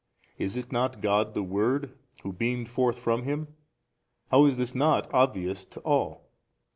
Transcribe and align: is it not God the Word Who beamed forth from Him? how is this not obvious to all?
is 0.39 0.57
it 0.57 0.71
not 0.71 0.99
God 0.99 1.35
the 1.35 1.43
Word 1.43 1.95
Who 2.23 2.33
beamed 2.33 2.69
forth 2.69 2.97
from 2.97 3.21
Him? 3.21 3.49
how 4.31 4.45
is 4.45 4.57
this 4.57 4.73
not 4.73 5.07
obvious 5.13 5.63
to 5.65 5.79
all? 5.81 6.27